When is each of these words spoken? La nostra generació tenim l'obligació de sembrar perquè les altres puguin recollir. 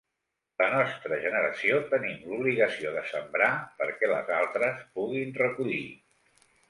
La 0.59 0.67
nostra 0.75 1.17
generació 1.25 1.77
tenim 1.91 2.23
l'obligació 2.31 2.93
de 2.95 3.03
sembrar 3.11 3.51
perquè 3.83 4.09
les 4.15 4.33
altres 4.39 4.81
puguin 4.97 5.37
recollir. 5.43 5.85